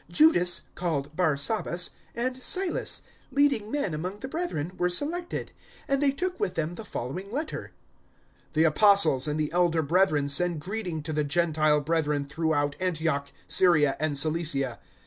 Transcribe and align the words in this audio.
Judas, 0.09 0.63
called 0.73 1.15
Bar 1.15 1.37
sabbas, 1.37 1.91
and 2.15 2.35
Silas, 2.41 3.03
leading 3.31 3.69
men 3.69 3.93
among 3.93 4.17
the 4.17 4.27
brethren, 4.27 4.71
were 4.79 4.89
selected, 4.89 5.51
015:023 5.81 5.81
and 5.93 6.01
they 6.01 6.09
took 6.11 6.39
with 6.39 6.55
them 6.55 6.73
the 6.73 6.83
following 6.83 7.31
letter: 7.31 7.71
"The 8.53 8.63
Apostles 8.63 9.27
and 9.27 9.39
the 9.39 9.51
elder 9.51 9.83
brethren 9.83 10.27
send 10.27 10.59
greeting 10.59 11.03
to 11.03 11.13
the 11.13 11.23
Gentile 11.23 11.81
brethren 11.81 12.25
throughout 12.25 12.75
Antioch, 12.79 13.27
Syria 13.47 13.95
and 13.99 14.17
Cilicia. 14.17 14.79